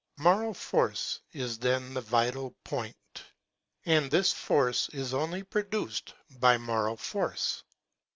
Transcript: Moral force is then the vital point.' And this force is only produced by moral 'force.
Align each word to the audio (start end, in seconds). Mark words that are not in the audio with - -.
Moral 0.17 0.55
force 0.55 1.19
is 1.31 1.59
then 1.59 1.93
the 1.93 2.01
vital 2.01 2.55
point.' 2.63 2.97
And 3.85 4.09
this 4.09 4.31
force 4.33 4.89
is 4.89 5.13
only 5.13 5.43
produced 5.43 6.15
by 6.39 6.57
moral 6.57 6.97
'force. 6.97 7.61